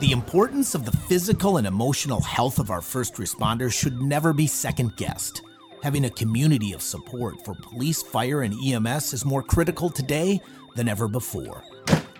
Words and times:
The 0.00 0.12
importance 0.12 0.76
of 0.76 0.84
the 0.84 0.96
physical 0.96 1.56
and 1.56 1.66
emotional 1.66 2.20
health 2.20 2.60
of 2.60 2.70
our 2.70 2.80
first 2.80 3.14
responders 3.14 3.72
should 3.72 4.00
never 4.00 4.32
be 4.32 4.46
second 4.46 4.94
guessed. 4.94 5.42
Having 5.82 6.04
a 6.04 6.10
community 6.10 6.72
of 6.72 6.82
support 6.82 7.44
for 7.44 7.54
police, 7.54 8.00
fire, 8.00 8.42
and 8.42 8.54
EMS 8.64 9.12
is 9.12 9.24
more 9.24 9.42
critical 9.42 9.90
today 9.90 10.40
than 10.76 10.88
ever 10.88 11.08
before. 11.08 11.64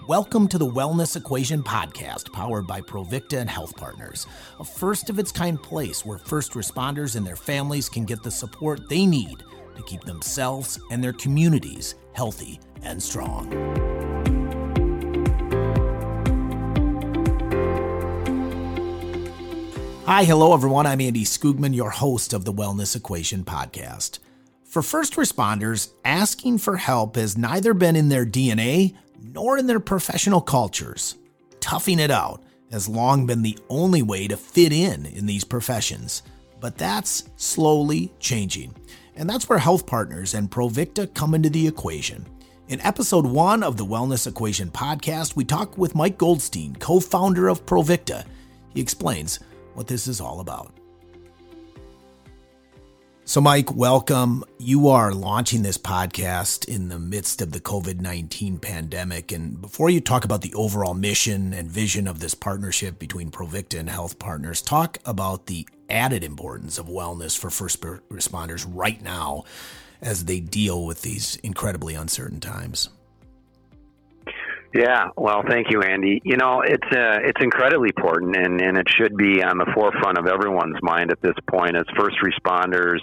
Welcome 0.08 0.48
to 0.48 0.58
the 0.58 0.66
Wellness 0.66 1.14
Equation 1.14 1.62
podcast, 1.62 2.32
powered 2.32 2.66
by 2.66 2.80
Provicta 2.80 3.38
and 3.38 3.48
Health 3.48 3.76
Partners, 3.76 4.26
a 4.58 4.64
first 4.64 5.08
of 5.08 5.20
its 5.20 5.30
kind 5.30 5.62
place 5.62 6.04
where 6.04 6.18
first 6.18 6.54
responders 6.54 7.14
and 7.14 7.24
their 7.24 7.36
families 7.36 7.88
can 7.88 8.04
get 8.04 8.24
the 8.24 8.30
support 8.32 8.88
they 8.88 9.06
need 9.06 9.44
to 9.76 9.82
keep 9.84 10.02
themselves 10.02 10.80
and 10.90 11.04
their 11.04 11.12
communities 11.12 11.94
healthy 12.12 12.58
and 12.82 13.00
strong. 13.00 13.87
Hi, 20.08 20.24
hello 20.24 20.54
everyone. 20.54 20.86
I'm 20.86 21.02
Andy 21.02 21.22
Skoogman, 21.22 21.74
your 21.74 21.90
host 21.90 22.32
of 22.32 22.46
the 22.46 22.52
Wellness 22.52 22.96
Equation 22.96 23.44
podcast. 23.44 24.20
For 24.64 24.80
first 24.80 25.16
responders, 25.16 25.90
asking 26.02 26.60
for 26.60 26.78
help 26.78 27.16
has 27.16 27.36
neither 27.36 27.74
been 27.74 27.94
in 27.94 28.08
their 28.08 28.24
DNA 28.24 28.96
nor 29.22 29.58
in 29.58 29.66
their 29.66 29.80
professional 29.80 30.40
cultures. 30.40 31.16
Toughing 31.60 31.98
it 31.98 32.10
out 32.10 32.42
has 32.70 32.88
long 32.88 33.26
been 33.26 33.42
the 33.42 33.58
only 33.68 34.00
way 34.00 34.26
to 34.28 34.38
fit 34.38 34.72
in 34.72 35.04
in 35.04 35.26
these 35.26 35.44
professions, 35.44 36.22
but 36.58 36.78
that's 36.78 37.28
slowly 37.36 38.10
changing. 38.18 38.74
And 39.14 39.28
that's 39.28 39.46
where 39.46 39.58
health 39.58 39.86
partners 39.86 40.32
and 40.32 40.50
Provicta 40.50 41.08
come 41.08 41.34
into 41.34 41.50
the 41.50 41.68
equation. 41.68 42.24
In 42.68 42.80
episode 42.80 43.26
one 43.26 43.62
of 43.62 43.76
the 43.76 43.84
Wellness 43.84 44.26
Equation 44.26 44.70
podcast, 44.70 45.36
we 45.36 45.44
talk 45.44 45.76
with 45.76 45.94
Mike 45.94 46.16
Goldstein, 46.16 46.76
co 46.76 46.98
founder 46.98 47.48
of 47.48 47.66
Provicta. 47.66 48.24
He 48.72 48.80
explains 48.80 49.40
what 49.78 49.86
this 49.86 50.08
is 50.08 50.20
all 50.20 50.40
about. 50.40 50.72
So, 53.24 53.40
Mike, 53.40 53.72
welcome. 53.72 54.42
You 54.58 54.88
are 54.88 55.12
launching 55.12 55.62
this 55.62 55.78
podcast 55.78 56.66
in 56.66 56.88
the 56.88 56.98
midst 56.98 57.40
of 57.40 57.52
the 57.52 57.60
COVID 57.60 58.00
19 58.00 58.58
pandemic. 58.58 59.30
And 59.30 59.60
before 59.60 59.88
you 59.88 60.00
talk 60.00 60.24
about 60.24 60.40
the 60.42 60.52
overall 60.54 60.94
mission 60.94 61.52
and 61.52 61.70
vision 61.70 62.08
of 62.08 62.18
this 62.18 62.34
partnership 62.34 62.98
between 62.98 63.30
Provicta 63.30 63.78
and 63.78 63.88
Health 63.88 64.18
Partners, 64.18 64.62
talk 64.62 64.98
about 65.04 65.46
the 65.46 65.68
added 65.88 66.24
importance 66.24 66.78
of 66.78 66.86
wellness 66.86 67.38
for 67.38 67.48
first 67.48 67.80
responders 67.80 68.66
right 68.68 69.00
now 69.00 69.44
as 70.02 70.24
they 70.24 70.40
deal 70.40 70.84
with 70.84 71.02
these 71.02 71.36
incredibly 71.44 71.94
uncertain 71.94 72.40
times. 72.40 72.88
Yeah, 74.74 75.08
well, 75.16 75.42
thank 75.48 75.70
you, 75.70 75.80
Andy. 75.82 76.20
You 76.24 76.36
know, 76.36 76.60
it's 76.60 76.84
uh, 76.84 77.18
it's 77.24 77.40
incredibly 77.42 77.88
important, 77.96 78.36
and, 78.36 78.60
and 78.60 78.76
it 78.76 78.86
should 78.88 79.16
be 79.16 79.42
on 79.42 79.56
the 79.56 79.66
forefront 79.74 80.18
of 80.18 80.26
everyone's 80.26 80.76
mind 80.82 81.10
at 81.10 81.22
this 81.22 81.36
point 81.48 81.74
as 81.74 81.84
first 81.96 82.16
responders 82.22 83.00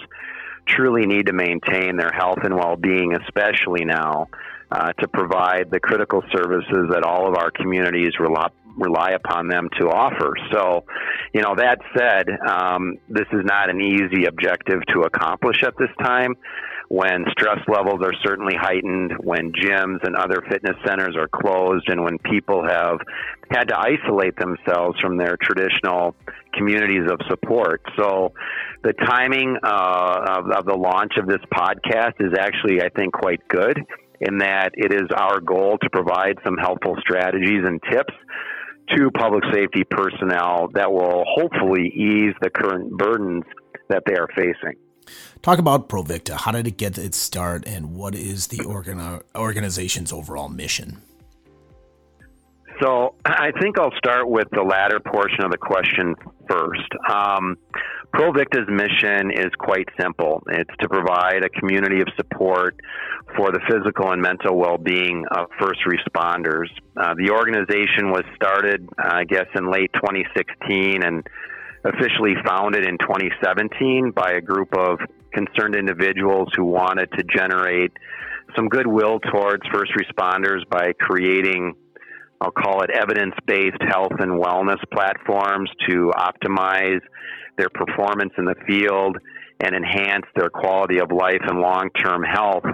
truly 0.66 1.06
need 1.06 1.26
to 1.26 1.32
maintain 1.32 1.96
their 1.96 2.12
health 2.12 2.38
and 2.42 2.54
well-being, 2.54 3.14
especially 3.16 3.84
now, 3.84 4.28
uh, 4.70 4.92
to 4.94 5.08
provide 5.08 5.70
the 5.70 5.80
critical 5.80 6.22
services 6.32 6.88
that 6.90 7.02
all 7.04 7.28
of 7.28 7.36
our 7.36 7.50
communities 7.50 8.12
rely, 8.18 8.48
rely 8.76 9.12
upon 9.12 9.48
them 9.48 9.68
to 9.80 9.88
offer. 9.88 10.34
So, 10.52 10.84
you 11.32 11.42
know, 11.42 11.54
that 11.56 11.78
said, 11.96 12.28
um, 12.48 12.98
this 13.08 13.26
is 13.32 13.44
not 13.44 13.70
an 13.70 13.80
easy 13.80 14.26
objective 14.26 14.80
to 14.94 15.00
accomplish 15.02 15.62
at 15.64 15.74
this 15.78 15.90
time 16.02 16.34
when 16.88 17.24
stress 17.32 17.58
levels 17.66 18.00
are 18.02 18.12
certainly 18.24 18.54
heightened, 18.54 19.12
when 19.18 19.52
gyms 19.52 19.98
and 20.04 20.14
other 20.14 20.42
fitness 20.48 20.76
centers 20.86 21.16
are 21.16 21.28
closed, 21.28 21.88
and 21.88 22.02
when 22.02 22.18
people 22.18 22.62
have 22.66 22.98
had 23.50 23.64
to 23.64 23.76
isolate 23.76 24.36
themselves 24.36 24.98
from 25.00 25.16
their 25.16 25.36
traditional 25.40 26.14
communities 26.54 27.10
of 27.10 27.18
support. 27.28 27.82
So, 27.98 28.32
the 28.84 28.92
timing 28.92 29.56
uh, 29.64 30.38
of, 30.38 30.50
of 30.50 30.64
the 30.64 30.76
launch 30.76 31.14
of 31.18 31.26
this 31.26 31.42
podcast 31.52 32.14
is 32.20 32.32
actually, 32.38 32.80
I 32.82 32.88
think, 32.90 33.12
quite 33.12 33.40
good 33.48 33.78
in 34.20 34.38
that 34.38 34.70
it 34.74 34.92
is 34.92 35.08
our 35.14 35.40
goal 35.40 35.78
to 35.82 35.90
provide 35.90 36.38
some 36.44 36.56
helpful 36.56 36.96
strategies 37.00 37.62
and 37.64 37.80
tips 37.90 38.14
to 38.96 39.10
public 39.10 39.44
safety 39.52 39.84
personnel 39.84 40.68
that 40.74 40.92
will 40.92 41.24
hopefully 41.26 41.88
ease 41.88 42.34
the 42.40 42.50
current 42.50 42.90
burdens 42.96 43.44
that 43.88 44.02
they 44.06 44.14
are 44.14 44.28
facing. 44.34 44.76
Talk 45.42 45.58
about 45.58 45.88
Provicta. 45.88 46.36
How 46.36 46.52
did 46.52 46.66
it 46.66 46.76
get 46.76 46.98
its 46.98 47.16
start, 47.16 47.66
and 47.66 47.94
what 47.94 48.14
is 48.14 48.48
the 48.48 48.64
organ- 48.64 49.20
organization's 49.36 50.12
overall 50.12 50.48
mission? 50.48 51.02
So, 52.82 53.14
I 53.24 53.52
think 53.60 53.78
I'll 53.78 53.96
start 53.96 54.28
with 54.28 54.48
the 54.52 54.62
latter 54.62 55.00
portion 55.00 55.44
of 55.44 55.50
the 55.50 55.58
question 55.58 56.14
first. 56.48 56.90
Um, 57.10 57.56
Provicta's 58.12 58.68
mission 58.68 59.30
is 59.30 59.52
quite 59.58 59.88
simple. 60.00 60.42
It's 60.48 60.70
to 60.80 60.88
provide 60.88 61.44
a 61.44 61.48
community 61.48 62.00
of 62.00 62.08
support 62.16 62.80
for 63.36 63.50
the 63.50 63.60
physical 63.68 64.12
and 64.12 64.22
mental 64.22 64.56
well-being 64.56 65.24
of 65.30 65.48
first 65.60 65.80
responders. 65.86 66.68
Uh, 66.96 67.14
the 67.16 67.30
organization 67.30 68.10
was 68.10 68.24
started, 68.34 68.88
I 68.98 69.24
guess, 69.24 69.46
in 69.54 69.70
late 69.70 69.92
2016 69.94 71.02
and 71.02 71.26
officially 71.84 72.34
founded 72.46 72.86
in 72.86 72.98
2017 72.98 74.12
by 74.12 74.32
a 74.32 74.40
group 74.40 74.76
of 74.76 74.98
concerned 75.32 75.76
individuals 75.76 76.48
who 76.56 76.64
wanted 76.64 77.10
to 77.12 77.22
generate 77.24 77.92
some 78.54 78.68
goodwill 78.68 79.20
towards 79.20 79.62
first 79.72 79.92
responders 79.92 80.66
by 80.70 80.92
creating, 80.98 81.74
I'll 82.40 82.50
call 82.50 82.82
it 82.82 82.90
evidence 82.90 83.34
based 83.46 83.80
health 83.80 84.12
and 84.18 84.42
wellness 84.42 84.80
platforms 84.92 85.70
to 85.88 86.12
optimize 86.16 87.00
their 87.56 87.70
performance 87.70 88.32
in 88.36 88.44
the 88.44 88.54
field 88.66 89.16
and 89.60 89.74
enhance 89.74 90.26
their 90.34 90.50
quality 90.50 90.98
of 90.98 91.10
life 91.10 91.40
and 91.46 91.60
long 91.60 91.88
term 92.04 92.22
health, 92.22 92.64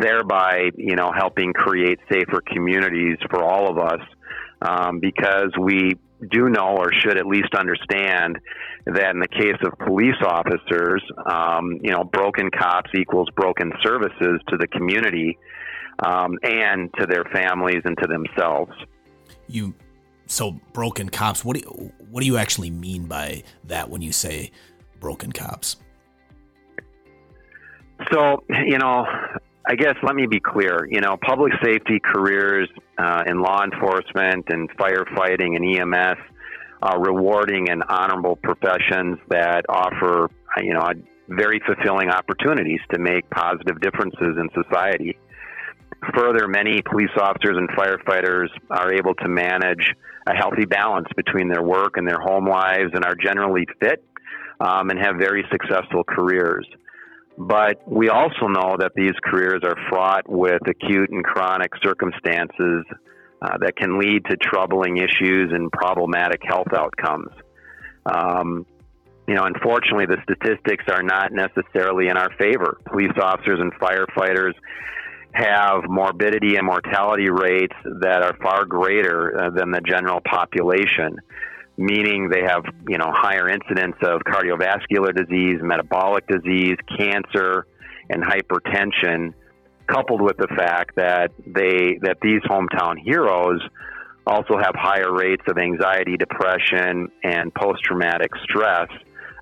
thereby, 0.00 0.70
you 0.76 0.96
know, 0.96 1.12
helping 1.14 1.52
create 1.52 1.98
safer 2.10 2.40
communities 2.52 3.18
for 3.30 3.44
all 3.44 3.70
of 3.70 3.78
us. 3.78 4.00
Um, 4.62 5.00
because 5.00 5.52
we 5.60 5.92
do 6.30 6.48
know 6.48 6.76
or 6.78 6.90
should 7.00 7.18
at 7.18 7.26
least 7.26 7.54
understand 7.54 8.38
that 8.86 9.10
in 9.10 9.20
the 9.20 9.28
case 9.28 9.60
of 9.66 9.78
police 9.86 10.16
officers, 10.24 11.02
um, 11.30 11.78
you 11.82 11.90
know, 11.90 12.04
broken 12.04 12.48
cops 12.50 12.90
equals 12.98 13.28
broken 13.36 13.70
services 13.84 14.40
to 14.48 14.56
the 14.56 14.66
community 14.68 15.36
um, 16.00 16.38
and 16.42 16.90
to 16.98 17.06
their 17.06 17.24
families 17.24 17.82
and 17.84 17.96
to 17.98 18.06
themselves. 18.06 18.72
You 19.48 19.74
so 20.26 20.52
broken 20.72 21.08
cops. 21.08 21.44
What 21.44 21.56
do 21.56 21.60
you, 21.60 21.92
what 22.10 22.20
do 22.20 22.26
you 22.26 22.36
actually 22.36 22.70
mean 22.70 23.06
by 23.06 23.44
that 23.64 23.88
when 23.90 24.02
you 24.02 24.12
say 24.12 24.50
broken 25.00 25.32
cops? 25.32 25.76
So 28.12 28.42
you 28.48 28.78
know, 28.78 29.06
I 29.68 29.74
guess 29.74 29.94
let 30.02 30.14
me 30.14 30.26
be 30.26 30.40
clear. 30.40 30.86
You 30.90 31.00
know, 31.00 31.16
public 31.16 31.52
safety 31.64 32.00
careers 32.00 32.68
uh, 32.98 33.24
in 33.26 33.40
law 33.40 33.64
enforcement 33.64 34.46
and 34.48 34.70
firefighting 34.76 35.56
and 35.56 35.94
EMS 35.94 36.18
are 36.82 37.02
rewarding 37.02 37.70
and 37.70 37.82
honorable 37.88 38.36
professions 38.36 39.18
that 39.28 39.64
offer, 39.68 40.30
you 40.58 40.74
know, 40.74 40.86
very 41.28 41.60
fulfilling 41.66 42.10
opportunities 42.10 42.80
to 42.92 43.00
make 43.00 43.28
positive 43.30 43.80
differences 43.80 44.36
in 44.38 44.48
society. 44.54 45.18
Further, 46.14 46.46
many 46.46 46.82
police 46.82 47.10
officers 47.20 47.56
and 47.56 47.68
firefighters 47.70 48.48
are 48.70 48.92
able 48.92 49.14
to 49.14 49.28
manage 49.28 49.92
a 50.26 50.34
healthy 50.34 50.64
balance 50.64 51.08
between 51.16 51.48
their 51.48 51.62
work 51.62 51.96
and 51.96 52.06
their 52.06 52.20
home 52.20 52.48
lives 52.48 52.90
and 52.94 53.04
are 53.04 53.14
generally 53.14 53.66
fit 53.80 54.04
um, 54.60 54.90
and 54.90 54.98
have 54.98 55.16
very 55.16 55.44
successful 55.50 56.04
careers. 56.04 56.66
But 57.38 57.86
we 57.86 58.08
also 58.08 58.46
know 58.46 58.76
that 58.78 58.92
these 58.94 59.12
careers 59.22 59.62
are 59.62 59.76
fraught 59.88 60.28
with 60.28 60.62
acute 60.66 61.10
and 61.10 61.22
chronic 61.22 61.70
circumstances 61.82 62.84
uh, 63.42 63.58
that 63.60 63.76
can 63.76 63.98
lead 63.98 64.24
to 64.26 64.36
troubling 64.36 64.96
issues 64.96 65.52
and 65.52 65.70
problematic 65.70 66.40
health 66.44 66.72
outcomes. 66.74 67.30
Um, 68.06 68.64
you 69.28 69.34
know, 69.34 69.44
unfortunately, 69.44 70.06
the 70.06 70.18
statistics 70.22 70.84
are 70.90 71.02
not 71.02 71.32
necessarily 71.32 72.08
in 72.08 72.16
our 72.16 72.30
favor. 72.38 72.78
Police 72.86 73.12
officers 73.20 73.58
and 73.60 73.72
firefighters 73.74 74.54
have 75.36 75.84
morbidity 75.88 76.56
and 76.56 76.66
mortality 76.66 77.28
rates 77.30 77.74
that 78.00 78.22
are 78.22 78.36
far 78.42 78.64
greater 78.64 79.38
uh, 79.38 79.50
than 79.50 79.70
the 79.70 79.80
general 79.80 80.20
population 80.20 81.18
meaning 81.76 82.28
they 82.30 82.42
have 82.42 82.64
you 82.88 82.98
know 82.98 83.12
higher 83.12 83.48
incidence 83.48 83.96
of 84.02 84.22
cardiovascular 84.22 85.14
disease, 85.14 85.58
metabolic 85.62 86.26
disease, 86.26 86.76
cancer, 86.98 87.66
and 88.08 88.22
hypertension, 88.22 89.34
coupled 89.86 90.22
with 90.22 90.36
the 90.36 90.48
fact 90.56 90.96
that 90.96 91.32
they 91.46 91.98
that 92.02 92.18
these 92.22 92.40
hometown 92.42 92.96
heroes 92.98 93.60
also 94.26 94.56
have 94.58 94.74
higher 94.74 95.12
rates 95.12 95.42
of 95.48 95.56
anxiety, 95.56 96.16
depression, 96.16 97.08
and 97.22 97.54
post-traumatic 97.54 98.30
stress, 98.42 98.88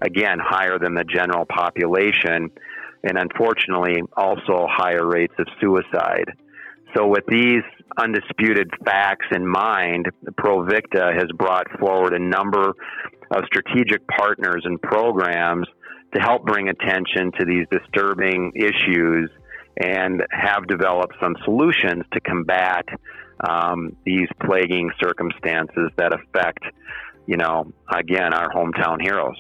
again 0.03 0.39
higher 0.39 0.79
than 0.79 0.95
the 0.95 1.05
general 1.05 1.47
population, 1.47 2.51
and 3.05 3.19
unfortunately 3.19 4.03
also 4.17 4.67
higher 4.69 5.07
rates 5.07 5.35
of 5.39 5.47
suicide. 5.61 6.33
So, 6.97 7.07
with 7.07 7.25
these 7.29 7.63
undisputed 7.99 8.71
facts 8.85 9.27
in 9.33 9.47
mind, 9.47 10.07
Provicta 10.37 11.13
has 11.15 11.29
brought 11.37 11.67
forward 11.79 12.15
a 12.15 12.19
number 12.19 12.75
of 13.31 13.45
strategic 13.47 14.07
partners 14.07 14.63
and 14.65 14.81
programs 14.81 15.67
to 16.15 16.21
help 16.21 16.45
bring 16.47 16.69
attention 16.69 17.33
to 17.39 17.45
these 17.45 17.67
disturbing 17.71 18.53
issues 18.55 19.29
and 19.77 20.23
have 20.31 20.67
developed 20.69 21.15
some 21.21 21.35
solutions 21.45 22.05
to 22.13 22.21
combat 22.21 22.87
um, 23.49 23.97
these 24.05 24.29
plaguing 24.47 24.91
circumstances 25.03 25.91
that 25.97 26.13
affect, 26.15 26.63
you 27.27 27.37
know, 27.37 27.73
again, 27.93 28.33
our 28.33 28.51
hometown 28.53 29.01
heroes. 29.01 29.37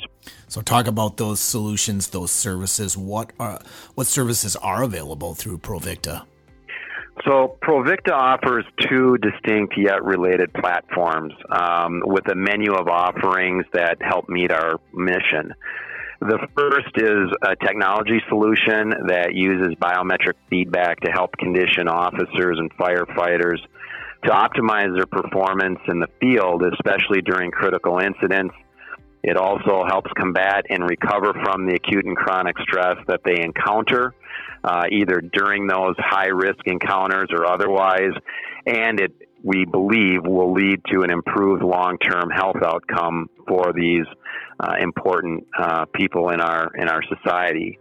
So, 0.48 0.60
talk 0.60 0.86
about 0.86 1.16
those 1.16 1.40
solutions, 1.40 2.08
those 2.08 2.30
services. 2.30 2.96
What 2.96 3.32
are 3.38 3.60
what 3.94 4.06
services 4.06 4.56
are 4.56 4.82
available 4.82 5.34
through 5.34 5.58
Provicta? 5.58 6.24
So, 7.24 7.56
Provicta 7.62 8.12
offers 8.12 8.64
two 8.88 9.16
distinct 9.18 9.74
yet 9.76 10.02
related 10.04 10.52
platforms 10.52 11.32
um, 11.50 12.02
with 12.04 12.28
a 12.30 12.34
menu 12.34 12.72
of 12.74 12.88
offerings 12.88 13.64
that 13.72 13.98
help 14.00 14.28
meet 14.28 14.50
our 14.50 14.80
mission. 14.92 15.54
The 16.20 16.38
first 16.56 16.96
is 16.96 17.28
a 17.42 17.54
technology 17.56 18.20
solution 18.28 19.08
that 19.08 19.34
uses 19.34 19.74
biometric 19.74 20.34
feedback 20.48 21.00
to 21.00 21.10
help 21.10 21.32
condition 21.36 21.86
officers 21.86 22.58
and 22.58 22.72
firefighters 22.76 23.58
to 24.24 24.30
optimize 24.30 24.94
their 24.94 25.06
performance 25.06 25.78
in 25.88 26.00
the 26.00 26.08
field, 26.20 26.62
especially 26.62 27.22
during 27.22 27.50
critical 27.50 27.98
incidents. 27.98 28.54
It 29.22 29.36
also 29.36 29.84
helps 29.86 30.10
combat 30.18 30.66
and 30.68 30.82
recover 30.88 31.32
from 31.44 31.66
the 31.66 31.74
acute 31.74 32.04
and 32.04 32.16
chronic 32.16 32.56
stress 32.60 32.96
that 33.06 33.20
they 33.24 33.40
encounter, 33.40 34.14
uh, 34.62 34.84
either 34.90 35.20
during 35.20 35.66
those 35.66 35.94
high 35.98 36.28
risk 36.28 36.66
encounters 36.66 37.28
or 37.32 37.46
otherwise. 37.46 38.12
And 38.66 39.00
it, 39.00 39.12
we 39.42 39.64
believe, 39.64 40.26
will 40.26 40.52
lead 40.52 40.80
to 40.92 41.02
an 41.02 41.10
improved 41.10 41.62
long 41.62 41.98
term 41.98 42.30
health 42.30 42.62
outcome 42.62 43.30
for 43.48 43.72
these 43.74 44.06
uh, 44.60 44.74
important 44.80 45.46
uh, 45.58 45.86
people 45.86 46.30
in 46.30 46.40
our 46.40 46.70
in 46.76 46.88
our 46.88 47.02
society 47.02 47.78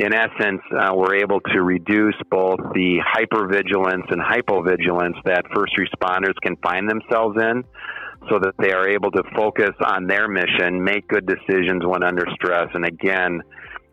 in 0.00 0.14
essence, 0.14 0.62
uh, 0.72 0.94
we're 0.94 1.16
able 1.16 1.40
to 1.52 1.62
reduce 1.62 2.14
both 2.30 2.58
the 2.72 3.00
hypervigilance 3.04 4.10
and 4.10 4.20
hypovigilance 4.22 5.22
that 5.26 5.44
first 5.54 5.74
responders 5.76 6.34
can 6.42 6.56
find 6.56 6.88
themselves 6.88 7.36
in 7.38 7.62
so 8.30 8.38
that 8.38 8.54
they 8.58 8.72
are 8.72 8.88
able 8.88 9.10
to 9.10 9.22
focus 9.36 9.74
on 9.84 10.06
their 10.06 10.26
mission, 10.26 10.82
make 10.82 11.06
good 11.06 11.26
decisions 11.26 11.84
when 11.84 12.02
under 12.02 12.24
stress, 12.32 12.68
and 12.72 12.86
again, 12.86 13.42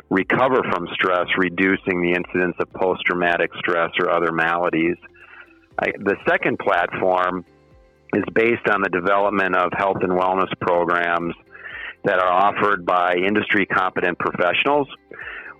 recover 0.09 0.61
from 0.71 0.87
stress, 0.93 1.27
reducing 1.37 2.01
the 2.01 2.13
incidence 2.13 2.55
of 2.59 2.71
post 2.71 3.01
traumatic 3.05 3.51
stress 3.57 3.91
or 3.99 4.09
other 4.09 4.31
maladies. 4.31 4.95
I, 5.77 5.87
the 5.99 6.15
second 6.27 6.57
platform 6.59 7.43
is 8.13 8.23
based 8.33 8.67
on 8.69 8.81
the 8.81 8.89
development 8.89 9.57
of 9.57 9.71
health 9.77 9.97
and 10.01 10.13
wellness 10.13 10.51
programs 10.61 11.33
that 12.05 12.19
are 12.19 12.31
offered 12.31 12.85
by 12.85 13.15
industry 13.15 13.65
competent 13.65 14.17
professionals 14.17 14.87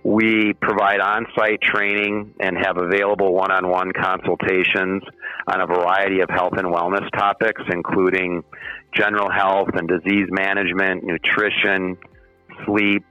we 0.04 0.52
provide 0.54 1.00
on 1.00 1.26
site 1.36 1.60
training 1.60 2.34
and 2.40 2.56
have 2.56 2.76
available 2.78 3.34
one 3.34 3.50
on 3.50 3.68
one 3.68 3.92
consultations 3.92 5.02
on 5.46 5.60
a 5.60 5.66
variety 5.66 6.20
of 6.20 6.30
health 6.30 6.54
and 6.56 6.66
wellness 6.66 7.08
topics, 7.12 7.62
including 7.70 8.44
general 8.94 9.30
health 9.30 9.68
and 9.74 9.88
disease 9.88 10.28
management, 10.30 11.04
nutrition, 11.04 11.96
sleep, 12.64 13.04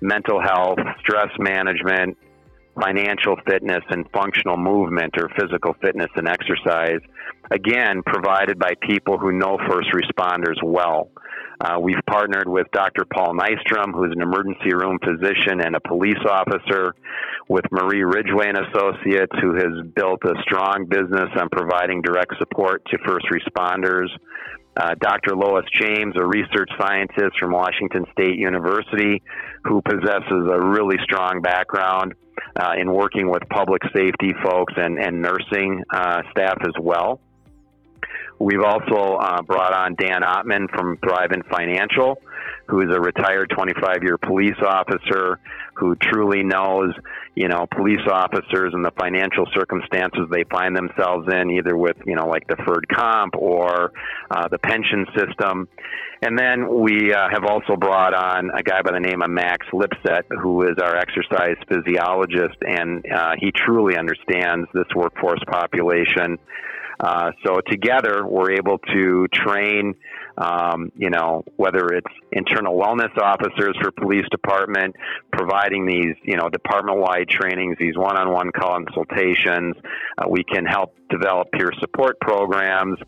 mental 0.00 0.40
health, 0.40 0.78
stress 1.00 1.30
management, 1.38 2.16
financial 2.80 3.36
fitness, 3.46 3.82
and 3.90 4.08
functional 4.12 4.56
movement 4.56 5.14
or 5.18 5.28
physical 5.38 5.74
fitness 5.82 6.10
and 6.16 6.26
exercise. 6.26 7.00
Again, 7.50 8.02
provided 8.04 8.58
by 8.58 8.72
people 8.80 9.18
who 9.18 9.32
know 9.32 9.58
first 9.68 9.90
responders 9.92 10.62
well. 10.62 11.10
Uh, 11.62 11.78
we've 11.78 12.04
partnered 12.08 12.48
with 12.48 12.66
Dr. 12.72 13.04
Paul 13.04 13.34
Nystrom, 13.34 13.92
who's 13.94 14.12
an 14.12 14.20
emergency 14.20 14.74
room 14.74 14.98
physician 14.98 15.60
and 15.60 15.76
a 15.76 15.80
police 15.80 16.18
officer, 16.28 16.94
with 17.48 17.64
Marie 17.70 18.02
Ridgway 18.02 18.48
and 18.48 18.58
Associates, 18.58 19.32
who 19.40 19.54
has 19.54 19.86
built 19.94 20.24
a 20.24 20.34
strong 20.42 20.86
business 20.88 21.28
on 21.38 21.48
providing 21.50 22.02
direct 22.02 22.34
support 22.38 22.84
to 22.86 22.98
first 23.06 23.26
responders. 23.30 24.08
Uh, 24.76 24.94
Dr. 24.98 25.36
Lois 25.36 25.66
James, 25.80 26.14
a 26.16 26.26
research 26.26 26.70
scientist 26.80 27.38
from 27.38 27.52
Washington 27.52 28.06
State 28.12 28.38
University, 28.38 29.22
who 29.64 29.82
possesses 29.82 30.48
a 30.50 30.60
really 30.60 30.96
strong 31.04 31.42
background 31.42 32.14
uh, 32.58 32.72
in 32.76 32.92
working 32.92 33.30
with 33.30 33.42
public 33.50 33.82
safety 33.94 34.34
folks 34.42 34.72
and, 34.76 34.98
and 34.98 35.22
nursing 35.22 35.84
uh, 35.94 36.22
staff 36.32 36.58
as 36.62 36.74
well. 36.80 37.20
We've 38.38 38.62
also 38.62 39.16
uh, 39.16 39.42
brought 39.42 39.72
on 39.72 39.94
Dan 39.94 40.22
Ottman 40.22 40.70
from 40.70 40.96
Thrivent 40.98 41.48
Financial, 41.48 42.18
who 42.66 42.80
is 42.80 42.88
a 42.94 43.00
retired 43.00 43.50
25 43.54 44.02
year 44.02 44.18
police 44.18 44.56
officer 44.64 45.38
who 45.74 45.94
truly 45.96 46.42
knows, 46.42 46.92
you 47.34 47.48
know, 47.48 47.66
police 47.74 48.06
officers 48.10 48.72
and 48.74 48.84
the 48.84 48.90
financial 48.98 49.46
circumstances 49.54 50.28
they 50.30 50.44
find 50.44 50.76
themselves 50.76 51.28
in, 51.32 51.50
either 51.50 51.76
with, 51.76 51.96
you 52.06 52.14
know, 52.14 52.26
like 52.26 52.46
deferred 52.46 52.86
comp 52.88 53.34
or 53.36 53.92
uh, 54.30 54.48
the 54.48 54.58
pension 54.58 55.06
system. 55.16 55.68
And 56.20 56.38
then 56.38 56.80
we 56.80 57.12
uh, 57.12 57.28
have 57.32 57.44
also 57.44 57.74
brought 57.74 58.14
on 58.14 58.50
a 58.50 58.62
guy 58.62 58.82
by 58.82 58.92
the 58.92 59.00
name 59.00 59.22
of 59.22 59.30
Max 59.30 59.66
Lipset, 59.72 60.22
who 60.40 60.62
is 60.62 60.78
our 60.80 60.96
exercise 60.96 61.56
physiologist, 61.68 62.56
and 62.66 63.04
uh, 63.12 63.32
he 63.38 63.50
truly 63.50 63.96
understands 63.96 64.68
this 64.72 64.86
workforce 64.94 65.42
population 65.48 66.38
uh, 67.02 67.32
so 67.44 67.60
together, 67.66 68.24
we're 68.24 68.52
able 68.52 68.78
to 68.78 69.26
train, 69.34 69.94
um, 70.38 70.92
you 70.96 71.10
know, 71.10 71.42
whether 71.56 71.88
it's 71.88 72.06
internal 72.30 72.78
wellness 72.78 73.16
officers 73.18 73.76
for 73.82 73.90
police 73.90 74.24
department, 74.30 74.94
providing 75.32 75.84
these, 75.84 76.14
you 76.22 76.36
know, 76.36 76.48
department-wide 76.48 77.28
trainings, 77.28 77.76
these 77.80 77.96
one-on-one 77.96 78.52
consultations. 78.56 79.74
Uh, 80.16 80.28
we 80.28 80.44
can 80.44 80.64
help 80.64 80.94
develop 81.10 81.50
peer 81.50 81.72
support 81.80 82.20
programs, 82.20 82.98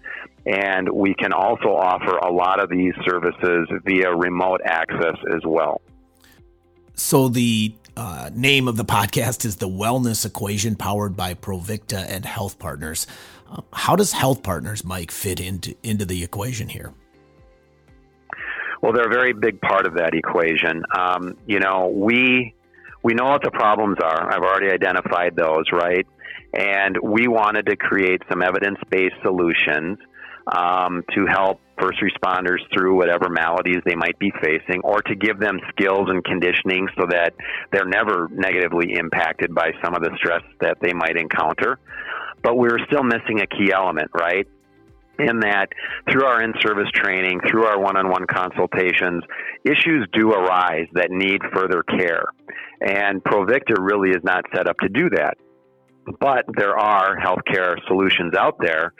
and 0.44 0.88
we 0.90 1.14
can 1.14 1.32
also 1.32 1.68
offer 1.68 2.16
a 2.16 2.32
lot 2.32 2.62
of 2.62 2.68
these 2.68 2.94
services 3.04 3.68
via 3.84 4.12
remote 4.12 4.60
access 4.64 5.16
as 5.32 5.42
well. 5.46 5.80
So 6.94 7.28
the 7.28 7.74
uh, 7.96 8.30
name 8.34 8.68
of 8.68 8.76
the 8.76 8.84
podcast 8.84 9.44
is 9.44 9.56
the 9.56 9.68
Wellness 9.68 10.26
Equation, 10.26 10.76
powered 10.76 11.16
by 11.16 11.34
Provicta 11.34 11.98
and 11.98 12.24
Health 12.24 12.58
Partners. 12.58 13.06
Uh, 13.50 13.62
how 13.72 13.96
does 13.96 14.12
Health 14.12 14.42
Partners, 14.42 14.84
Mike, 14.84 15.10
fit 15.10 15.40
into 15.40 15.74
into 15.82 16.04
the 16.04 16.22
equation 16.22 16.68
here? 16.68 16.92
Well, 18.82 18.92
they're 18.92 19.06
a 19.06 19.14
very 19.14 19.32
big 19.32 19.60
part 19.60 19.86
of 19.86 19.94
that 19.94 20.14
equation. 20.14 20.84
Um, 20.96 21.36
you 21.46 21.60
know, 21.60 21.88
we 21.88 22.54
we 23.02 23.14
know 23.14 23.26
what 23.26 23.42
the 23.42 23.50
problems 23.50 23.98
are. 24.02 24.32
I've 24.32 24.42
already 24.42 24.70
identified 24.70 25.36
those, 25.36 25.64
right? 25.72 26.06
And 26.52 26.98
we 27.02 27.28
wanted 27.28 27.66
to 27.66 27.76
create 27.76 28.22
some 28.30 28.42
evidence 28.42 28.78
based 28.90 29.16
solutions 29.22 29.98
um, 30.46 31.04
to 31.14 31.26
help 31.26 31.60
first 31.78 31.98
responders 32.00 32.58
through 32.72 32.96
whatever 32.96 33.28
maladies 33.28 33.78
they 33.84 33.94
might 33.94 34.18
be 34.18 34.32
facing, 34.42 34.80
or 34.82 35.02
to 35.02 35.14
give 35.14 35.38
them 35.38 35.58
skills 35.70 36.08
and 36.08 36.24
conditioning 36.24 36.88
so 36.98 37.06
that 37.10 37.34
they're 37.72 37.86
never 37.86 38.28
negatively 38.30 38.94
impacted 38.94 39.54
by 39.54 39.72
some 39.84 39.94
of 39.94 40.02
the 40.02 40.10
stress 40.16 40.42
that 40.60 40.78
they 40.80 40.92
might 40.92 41.16
encounter. 41.16 41.78
But 42.42 42.56
we're 42.56 42.84
still 42.86 43.02
missing 43.02 43.40
a 43.40 43.46
key 43.46 43.72
element, 43.72 44.10
right? 44.14 44.46
in 45.18 45.40
that 45.40 45.68
through 46.10 46.24
our 46.24 46.42
in-service 46.42 46.90
training, 46.92 47.40
through 47.48 47.64
our 47.64 47.78
one-on-one 47.78 48.26
consultations, 48.26 49.22
issues 49.64 50.08
do 50.12 50.32
arise 50.32 50.88
that 50.94 51.10
need 51.10 51.40
further 51.54 51.82
care. 51.84 52.24
And 52.80 53.22
Provicta 53.22 53.76
really 53.80 54.10
is 54.10 54.24
not 54.24 54.44
set 54.54 54.68
up 54.68 54.76
to 54.80 54.88
do 54.88 55.10
that 55.10 55.34
but 56.20 56.44
there 56.56 56.78
are 56.78 57.16
healthcare 57.16 57.76
solutions 57.86 58.34
out 58.38 58.56
there. 58.60 58.92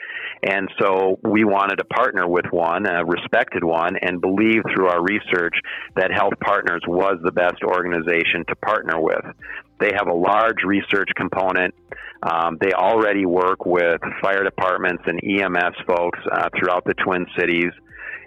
And 0.43 0.69
so 0.79 1.19
we 1.23 1.43
wanted 1.43 1.77
to 1.77 1.85
partner 1.85 2.27
with 2.27 2.45
one, 2.51 2.85
a 2.85 3.03
respected 3.05 3.63
one, 3.63 3.95
and 4.01 4.21
believe 4.21 4.61
through 4.73 4.87
our 4.87 5.01
research 5.01 5.55
that 5.95 6.11
Health 6.11 6.33
Partners 6.43 6.81
was 6.87 7.17
the 7.23 7.31
best 7.31 7.63
organization 7.63 8.45
to 8.47 8.55
partner 8.55 8.99
with. 8.99 9.25
They 9.79 9.91
have 9.95 10.07
a 10.07 10.13
large 10.13 10.63
research 10.65 11.09
component. 11.15 11.73
Um, 12.23 12.57
they 12.61 12.71
already 12.73 13.25
work 13.25 13.65
with 13.65 14.01
fire 14.21 14.43
departments 14.43 15.03
and 15.05 15.19
EMS 15.23 15.75
folks 15.85 16.19
uh, 16.31 16.49
throughout 16.57 16.85
the 16.85 16.93
Twin 16.95 17.25
Cities. 17.37 17.71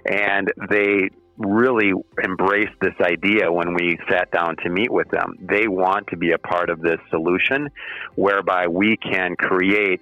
And 0.07 0.53
they 0.71 1.11
really 1.39 1.93
embraced 2.23 2.75
this 2.81 2.95
idea 3.01 3.51
when 3.51 3.75
we 3.75 3.99
sat 4.11 4.31
down 4.33 4.57
to 4.65 4.69
meet 4.69 4.91
with 4.91 5.09
them. 5.11 5.35
They 5.41 5.69
want 5.69 6.09
to 6.09 6.17
be 6.17 6.33
a 6.33 6.39
part 6.39 6.69
of 6.69 6.81
this 6.81 6.99
solution 7.11 7.71
whereby 8.17 8.67
we 8.67 8.97
can 8.97 9.37
create 9.37 10.01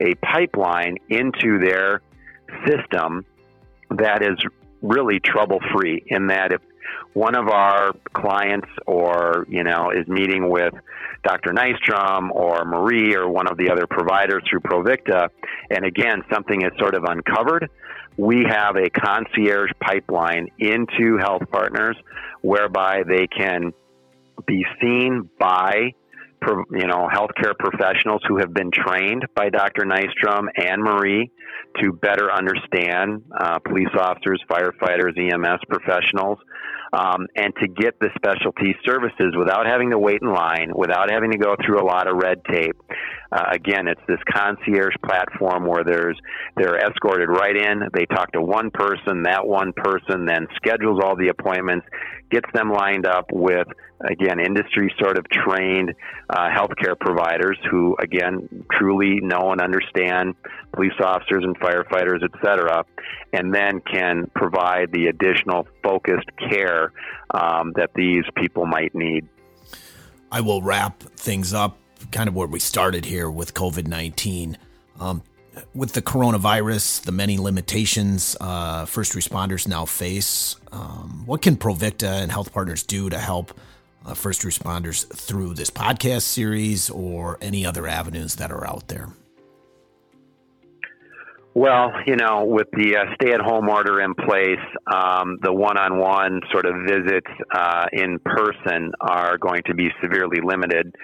a 0.00 0.14
pipeline 0.16 0.96
into 1.08 1.58
their 1.58 2.02
system 2.66 3.26
that 3.90 4.22
is 4.22 4.38
really 4.80 5.20
trouble 5.20 5.58
free 5.72 6.02
in 6.06 6.28
that 6.28 6.52
if 6.52 6.60
one 7.12 7.34
of 7.34 7.48
our 7.48 7.92
clients 8.14 8.68
or, 8.86 9.46
you 9.48 9.64
know, 9.64 9.90
is 9.90 10.06
meeting 10.08 10.48
with 10.48 10.72
Dr. 11.24 11.52
Nystrom 11.52 12.30
or 12.30 12.64
Marie 12.64 13.14
or 13.14 13.28
one 13.28 13.48
of 13.48 13.58
the 13.58 13.70
other 13.70 13.86
providers 13.86 14.42
through 14.48 14.60
Provicta, 14.60 15.28
and 15.70 15.84
again, 15.84 16.22
something 16.32 16.62
is 16.62 16.70
sort 16.78 16.94
of 16.94 17.04
uncovered, 17.04 17.68
we 18.18 18.44
have 18.48 18.76
a 18.76 18.90
concierge 18.90 19.70
pipeline 19.80 20.48
into 20.58 21.16
health 21.18 21.42
partners 21.50 21.96
whereby 22.42 23.04
they 23.06 23.28
can 23.28 23.72
be 24.44 24.66
seen 24.80 25.30
by 25.38 25.92
you 26.72 26.86
know 26.86 27.08
healthcare 27.12 27.56
professionals 27.58 28.20
who 28.28 28.38
have 28.38 28.52
been 28.52 28.70
trained 28.70 29.24
by 29.34 29.48
Dr. 29.48 29.84
Nystrom 29.84 30.46
and 30.56 30.82
Marie 30.82 31.30
to 31.80 31.92
better 31.92 32.32
understand 32.32 33.22
uh, 33.36 33.58
police 33.60 33.88
officers, 33.98 34.42
firefighters, 34.50 35.16
EMS 35.16 35.60
professionals, 35.68 36.38
um, 36.92 37.26
and 37.36 37.54
to 37.60 37.68
get 37.68 37.98
the 38.00 38.08
specialty 38.16 38.74
services 38.84 39.34
without 39.36 39.66
having 39.66 39.90
to 39.90 39.98
wait 39.98 40.22
in 40.22 40.32
line, 40.32 40.72
without 40.74 41.10
having 41.10 41.30
to 41.32 41.38
go 41.38 41.54
through 41.64 41.80
a 41.80 41.84
lot 41.84 42.08
of 42.08 42.16
red 42.16 42.42
tape. 42.44 42.76
Uh, 43.30 43.44
again, 43.52 43.88
it's 43.88 44.00
this 44.08 44.20
concierge 44.32 44.94
platform 45.04 45.66
where 45.66 45.84
there's 45.84 46.18
they're 46.56 46.78
escorted 46.78 47.28
right 47.28 47.56
in. 47.56 47.82
They 47.92 48.06
talk 48.06 48.32
to 48.32 48.40
one 48.40 48.70
person. 48.70 49.24
That 49.24 49.46
one 49.46 49.72
person 49.74 50.24
then 50.24 50.46
schedules 50.56 51.00
all 51.04 51.14
the 51.14 51.28
appointments, 51.28 51.86
gets 52.30 52.50
them 52.54 52.72
lined 52.72 53.06
up 53.06 53.26
with 53.30 53.66
again 54.08 54.40
industry 54.40 54.94
sort 54.98 55.18
of 55.18 55.26
trained 55.28 55.92
uh, 56.30 56.48
healthcare 56.48 56.98
providers 56.98 57.58
who 57.70 57.96
again 58.00 58.64
truly 58.72 59.20
know 59.20 59.52
and 59.52 59.60
understand 59.60 60.34
police 60.72 60.92
officers 61.02 61.44
and 61.44 61.58
firefighters, 61.60 62.22
et 62.22 62.30
cetera, 62.42 62.84
and 63.32 63.54
then 63.54 63.80
can 63.80 64.30
provide 64.34 64.90
the 64.92 65.06
additional 65.06 65.66
focused 65.88 66.30
care 66.50 66.92
um, 67.30 67.72
that 67.76 67.90
these 67.94 68.24
people 68.36 68.66
might 68.66 68.94
need. 68.94 69.26
I 70.30 70.42
will 70.42 70.60
wrap 70.60 71.02
things 71.02 71.54
up 71.54 71.78
kind 72.12 72.28
of 72.28 72.34
where 72.34 72.46
we 72.46 72.60
started 72.60 73.04
here 73.04 73.30
with 73.30 73.54
COVID 73.54 73.86
19. 73.86 74.58
Um, 75.00 75.22
with 75.74 75.92
the 75.92 76.02
coronavirus, 76.02 77.02
the 77.02 77.12
many 77.12 77.38
limitations 77.38 78.36
uh, 78.40 78.84
first 78.84 79.12
responders 79.14 79.66
now 79.66 79.84
face, 79.84 80.56
um, 80.70 81.24
what 81.26 81.42
can 81.42 81.56
Provicta 81.56 82.08
and 82.08 82.30
health 82.30 82.52
partners 82.52 82.82
do 82.82 83.10
to 83.10 83.18
help 83.18 83.58
uh, 84.06 84.14
first 84.14 84.42
responders 84.42 85.08
through 85.12 85.54
this 85.54 85.70
podcast 85.70 86.22
series 86.22 86.90
or 86.90 87.38
any 87.40 87.66
other 87.66 87.86
avenues 87.86 88.36
that 88.36 88.52
are 88.52 88.66
out 88.66 88.88
there? 88.88 89.08
Well, 91.58 91.90
you 92.06 92.14
know, 92.14 92.44
with 92.44 92.68
the 92.70 92.98
uh, 92.98 93.14
stay-at-home 93.16 93.68
order 93.68 94.00
in 94.00 94.14
place, 94.14 94.62
um, 94.86 95.40
the 95.42 95.52
one-on-one 95.52 96.42
sort 96.52 96.66
of 96.66 96.86
visits 96.86 97.26
uh, 97.52 97.86
in 97.92 98.20
person 98.20 98.92
are 99.00 99.38
going 99.38 99.62
to 99.66 99.74
be 99.74 99.88
severely 100.00 100.38
limited. 100.40 100.94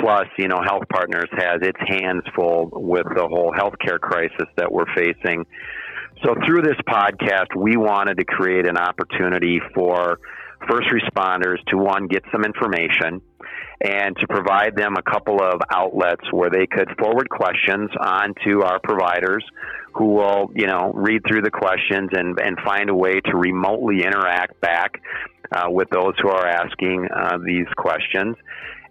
Plus, 0.00 0.24
you 0.38 0.48
know, 0.48 0.62
Health 0.64 0.84
Partners 0.90 1.28
has 1.32 1.60
its 1.60 1.78
hands 1.86 2.22
full 2.34 2.70
with 2.72 3.04
the 3.14 3.28
whole 3.28 3.52
healthcare 3.52 4.00
crisis 4.00 4.48
that 4.56 4.72
we're 4.72 4.90
facing. 4.94 5.44
So, 6.24 6.34
through 6.46 6.62
this 6.62 6.80
podcast, 6.88 7.54
we 7.54 7.76
wanted 7.76 8.16
to 8.16 8.24
create 8.24 8.66
an 8.66 8.78
opportunity 8.78 9.60
for 9.74 10.20
first 10.68 10.88
responders 10.88 11.62
to 11.68 11.76
one 11.76 12.06
get 12.06 12.22
some 12.32 12.44
information 12.44 13.20
and 13.80 14.16
to 14.16 14.26
provide 14.26 14.76
them 14.76 14.94
a 14.96 15.02
couple 15.02 15.40
of 15.40 15.60
outlets 15.70 16.24
where 16.32 16.50
they 16.50 16.66
could 16.66 16.88
forward 16.98 17.28
questions 17.28 17.90
on 18.00 18.34
to 18.44 18.62
our 18.62 18.80
providers 18.80 19.44
who 19.94 20.14
will, 20.14 20.50
you 20.54 20.66
know, 20.66 20.92
read 20.94 21.22
through 21.26 21.42
the 21.42 21.50
questions 21.50 22.10
and, 22.12 22.38
and 22.40 22.58
find 22.64 22.90
a 22.90 22.94
way 22.94 23.20
to 23.20 23.36
remotely 23.36 24.02
interact 24.04 24.60
back 24.60 25.00
uh, 25.52 25.66
with 25.68 25.88
those 25.90 26.14
who 26.20 26.28
are 26.28 26.46
asking 26.46 27.08
uh, 27.14 27.38
these 27.44 27.66
questions. 27.76 28.36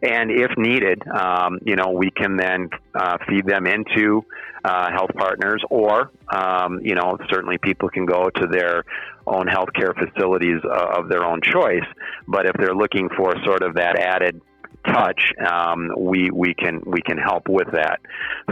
And 0.02 0.32
if 0.32 0.52
needed, 0.58 1.02
um, 1.08 1.60
you 1.66 1.76
know, 1.76 1.92
we 1.92 2.12
can 2.12 2.38
then 2.38 2.70
uh, 2.94 3.18
feed 3.28 3.46
them 3.46 3.66
into 3.66 4.24
uh, 4.64 4.92
health 4.92 5.12
partners, 5.18 5.64
or 5.70 6.12
um, 6.30 6.80
you 6.84 6.96
know, 6.96 7.18
certainly 7.30 7.58
people 7.58 7.90
can 7.90 8.06
go 8.06 8.30
to 8.30 8.48
their 8.48 8.84
own 9.26 9.48
healthcare 9.48 9.94
facilities 9.94 10.60
uh, 10.64 11.00
of 11.00 11.10
their 11.10 11.24
own 11.24 11.42
choice. 11.42 11.88
But 12.28 12.46
if 12.46 12.54
they're 12.58 12.76
looking 12.76 13.10
for 13.16 13.34
sort 13.46 13.64
of 13.64 13.76
that 13.76 13.98
added 13.98 14.42
touch, 14.86 15.22
um, 15.46 15.92
we 15.98 16.30
we 16.32 16.54
can 16.54 16.82
we 16.86 17.02
can 17.02 17.18
help 17.18 17.48
with 17.48 17.68
that. 17.74 18.00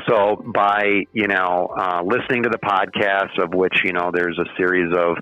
So 0.08 0.44
by 0.54 1.04
you 1.14 1.28
know 1.28 1.74
uh, 1.78 2.02
listening 2.04 2.44
to 2.44 2.50
the 2.50 2.60
podcast, 2.60 3.42
of 3.42 3.54
which 3.54 3.82
you 3.84 3.94
know 3.94 4.12
there's 4.14 4.38
a 4.38 4.46
series 4.58 4.94
of 4.96 5.18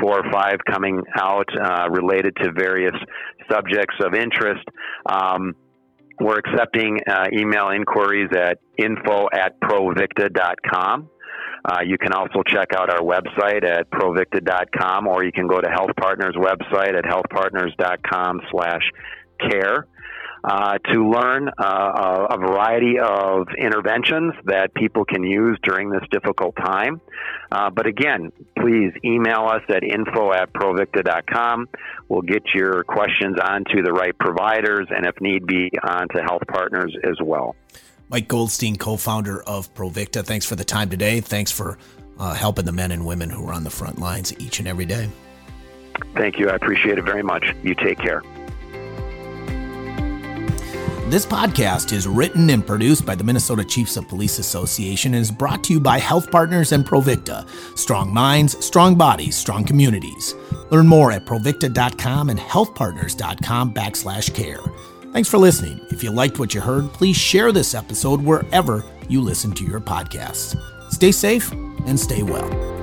four 0.00 0.24
or 0.24 0.32
five 0.32 0.56
coming 0.70 1.02
out 1.16 1.48
uh, 1.56 1.88
related 1.90 2.36
to 2.36 2.52
various 2.52 2.94
subjects 3.50 3.96
of 4.00 4.14
interest. 4.14 4.64
Um, 5.06 5.54
we're 6.20 6.38
accepting 6.38 6.98
uh, 7.08 7.26
email 7.32 7.68
inquiries 7.68 8.30
at 8.36 8.58
info 8.78 9.26
at 9.32 9.60
provicta.com. 9.60 11.10
Uh, 11.64 11.78
you 11.86 11.96
can 11.96 12.12
also 12.12 12.42
check 12.46 12.68
out 12.76 12.90
our 12.90 13.00
website 13.00 13.64
at 13.64 13.90
provicta.com, 13.90 15.08
or 15.08 15.24
you 15.24 15.32
can 15.32 15.46
go 15.46 15.60
to 15.60 15.68
Health 15.68 15.90
Partners 15.98 16.34
website 16.36 16.96
at 16.96 17.04
healthpartners.com 17.04 18.40
slash 18.50 18.82
care 19.50 19.86
uh, 20.44 20.76
to 20.92 21.08
learn 21.08 21.48
uh, 21.48 22.26
a 22.30 22.36
variety 22.36 22.98
of 22.98 23.48
interventions 23.58 24.34
that 24.44 24.74
people 24.74 25.04
can 25.04 25.24
use 25.24 25.58
during 25.62 25.88
this 25.88 26.02
difficult 26.10 26.54
time. 26.56 27.00
Uh, 27.50 27.70
but 27.70 27.86
again, 27.86 28.30
please 28.58 28.92
email 29.04 29.46
us 29.46 29.62
at 29.70 29.82
info 29.82 30.32
at 30.32 30.52
provicta.com. 30.52 31.66
We'll 32.08 32.22
get 32.22 32.42
your 32.54 32.84
questions 32.84 33.38
onto 33.42 33.82
the 33.82 33.92
right 33.92 34.16
providers 34.18 34.86
and, 34.90 35.06
if 35.06 35.18
need 35.20 35.46
be, 35.46 35.70
onto 35.82 36.18
health 36.18 36.42
partners 36.46 36.94
as 37.02 37.16
well. 37.22 37.56
Mike 38.10 38.28
Goldstein, 38.28 38.76
co 38.76 38.98
founder 38.98 39.42
of 39.44 39.72
Provicta, 39.74 40.22
thanks 40.22 40.44
for 40.44 40.56
the 40.56 40.64
time 40.64 40.90
today. 40.90 41.20
Thanks 41.20 41.50
for 41.50 41.78
uh, 42.18 42.34
helping 42.34 42.66
the 42.66 42.72
men 42.72 42.90
and 42.90 43.06
women 43.06 43.30
who 43.30 43.48
are 43.48 43.54
on 43.54 43.64
the 43.64 43.70
front 43.70 43.98
lines 43.98 44.38
each 44.38 44.58
and 44.58 44.68
every 44.68 44.84
day. 44.84 45.08
Thank 46.14 46.38
you. 46.38 46.50
I 46.50 46.54
appreciate 46.54 46.98
it 46.98 47.04
very 47.04 47.22
much. 47.22 47.54
You 47.62 47.74
take 47.74 47.98
care. 47.98 48.22
This 51.14 51.24
podcast 51.24 51.92
is 51.92 52.08
written 52.08 52.50
and 52.50 52.66
produced 52.66 53.06
by 53.06 53.14
the 53.14 53.22
Minnesota 53.22 53.64
Chiefs 53.64 53.96
of 53.96 54.08
Police 54.08 54.40
Association 54.40 55.14
and 55.14 55.22
is 55.22 55.30
brought 55.30 55.62
to 55.62 55.72
you 55.72 55.78
by 55.78 56.00
Health 56.00 56.28
Partners 56.28 56.72
and 56.72 56.84
Provicta. 56.84 57.46
Strong 57.76 58.12
minds, 58.12 58.66
strong 58.66 58.96
bodies, 58.96 59.36
strong 59.36 59.62
communities. 59.62 60.34
Learn 60.70 60.88
more 60.88 61.12
at 61.12 61.24
provicta.com 61.24 62.30
and 62.30 62.40
healthpartners.com 62.40 63.72
backslash 63.72 64.34
care. 64.34 64.58
Thanks 65.12 65.28
for 65.28 65.38
listening. 65.38 65.80
If 65.90 66.02
you 66.02 66.10
liked 66.10 66.40
what 66.40 66.52
you 66.52 66.60
heard, 66.60 66.92
please 66.92 67.16
share 67.16 67.52
this 67.52 67.76
episode 67.76 68.20
wherever 68.20 68.84
you 69.08 69.20
listen 69.20 69.52
to 69.52 69.64
your 69.64 69.78
podcasts. 69.78 70.60
Stay 70.90 71.12
safe 71.12 71.52
and 71.86 72.00
stay 72.00 72.24
well. 72.24 72.73